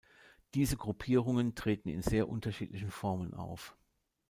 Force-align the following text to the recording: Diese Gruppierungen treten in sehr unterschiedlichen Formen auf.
Diese 0.55 0.77
Gruppierungen 0.77 1.53
treten 1.53 1.87
in 1.89 2.01
sehr 2.01 2.27
unterschiedlichen 2.27 2.89
Formen 2.89 3.35
auf. 3.35 3.75